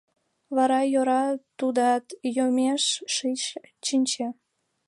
[0.55, 1.23] Вара йӧра
[1.57, 2.05] тудат—
[2.35, 3.37] йомеш ший
[3.85, 4.27] чинче.